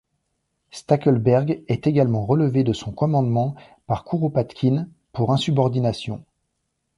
[0.71, 3.53] Stackelberg est également relevé de son commandement
[3.85, 6.23] par Kouropatkine pour insubordination.